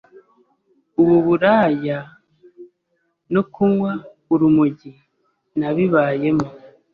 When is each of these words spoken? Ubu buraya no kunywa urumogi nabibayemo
Ubu 1.01 1.15
buraya 1.25 1.99
no 3.33 3.41
kunywa 3.53 3.91
urumogi 4.33 4.91
nabibayemo 5.59 6.47